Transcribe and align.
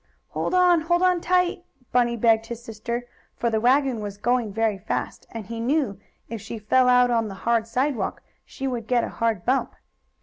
"Hold 0.29 0.55
on! 0.55 0.81
Hold 0.81 1.03
on 1.03 1.21
tight!" 1.21 1.63
Bunny 1.91 2.17
begged 2.17 2.47
his 2.47 2.63
sister, 2.63 3.05
for 3.35 3.51
the 3.51 3.61
wagon 3.61 3.99
was 4.01 4.17
going 4.17 4.51
very 4.51 4.79
fast, 4.79 5.27
and 5.29 5.45
he 5.45 5.59
knew 5.59 5.99
if 6.27 6.41
she 6.41 6.57
fell 6.57 6.89
out 6.89 7.11
on 7.11 7.27
the 7.27 7.35
hard 7.45 7.67
sidewalk 7.67 8.23
she 8.43 8.65
would 8.65 8.87
get 8.87 9.03
a 9.03 9.09
hard 9.09 9.45
bump. 9.45 9.75